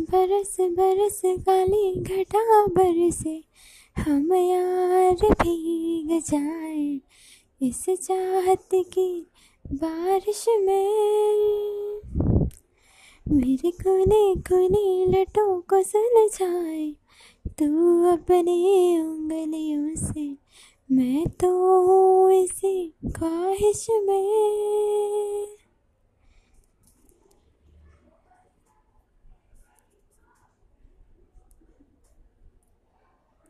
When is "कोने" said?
13.70-14.34, 14.40-15.04